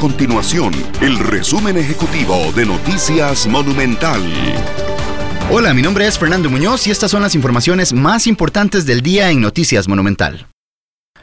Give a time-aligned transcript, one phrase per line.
[0.00, 4.22] continuación el resumen ejecutivo de Noticias Monumental.
[5.50, 9.30] Hola, mi nombre es Fernando Muñoz y estas son las informaciones más importantes del día
[9.30, 10.46] en Noticias Monumental.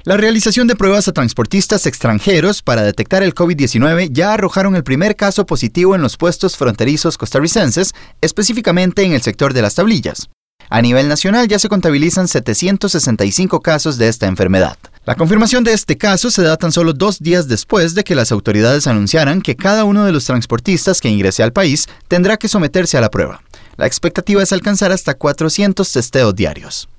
[0.03, 5.15] La realización de pruebas a transportistas extranjeros para detectar el COVID-19 ya arrojaron el primer
[5.15, 10.29] caso positivo en los puestos fronterizos costarricenses, específicamente en el sector de las tablillas.
[10.69, 14.77] A nivel nacional ya se contabilizan 765 casos de esta enfermedad.
[15.07, 18.33] La confirmación de este caso se da tan solo dos días después de que las
[18.33, 22.97] autoridades anunciaran que cada uno de los transportistas que ingrese al país tendrá que someterse
[22.97, 23.41] a la prueba.
[23.77, 26.89] La expectativa es alcanzar hasta 400 testeos diarios.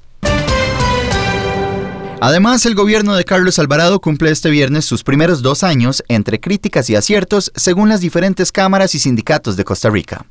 [2.21, 6.89] Además, el gobierno de Carlos Alvarado cumple este viernes sus primeros dos años entre críticas
[6.89, 10.25] y aciertos según las diferentes cámaras y sindicatos de Costa Rica.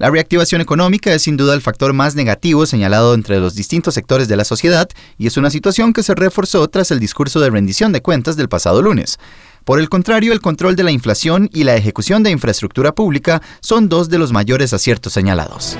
[0.00, 4.28] La reactivación económica es sin duda el factor más negativo señalado entre los distintos sectores
[4.28, 7.92] de la sociedad y es una situación que se reforzó tras el discurso de rendición
[7.92, 9.18] de cuentas del pasado lunes.
[9.66, 13.90] Por el contrario, el control de la inflación y la ejecución de infraestructura pública son
[13.90, 15.76] dos de los mayores aciertos señalados.